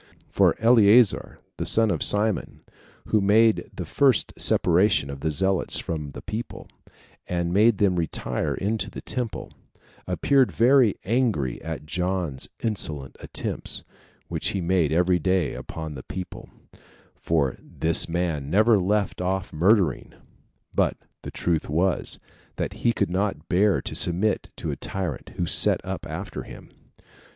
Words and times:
2. 0.01 0.07
For 0.31 0.55
Eleazar, 0.57 1.37
the 1.57 1.65
son 1.67 1.91
of 1.91 2.01
Simon, 2.01 2.61
who 3.09 3.21
made 3.21 3.69
the 3.71 3.85
first 3.85 4.33
separation 4.35 5.11
of 5.11 5.19
the 5.19 5.29
zealots 5.29 5.77
from 5.77 6.13
the 6.13 6.23
people, 6.23 6.67
and 7.27 7.53
made 7.53 7.77
them 7.77 7.97
retire 7.97 8.55
into 8.55 8.89
the 8.89 9.01
temple, 9.01 9.51
appeared 10.07 10.51
very 10.51 10.95
angry 11.05 11.61
at 11.61 11.85
John's 11.85 12.49
insolent 12.63 13.15
attempts, 13.19 13.83
which 14.27 14.47
he 14.47 14.59
made 14.59 14.91
everyday 14.91 15.53
upon 15.53 15.93
the 15.93 16.01
people; 16.01 16.49
for 17.13 17.55
this 17.59 18.09
man 18.09 18.49
never 18.49 18.79
left 18.79 19.21
off 19.21 19.53
murdering; 19.53 20.15
but 20.73 20.97
the 21.21 21.29
truth 21.29 21.69
was, 21.69 22.17
that 22.55 22.73
he 22.81 22.91
could 22.91 23.11
not 23.11 23.47
bear 23.47 23.83
to 23.83 23.93
submit 23.93 24.49
to 24.55 24.71
a 24.71 24.75
tyrant 24.75 25.33
who 25.35 25.45
set 25.45 25.79
up 25.85 26.07
after 26.09 26.41
him. 26.41 26.71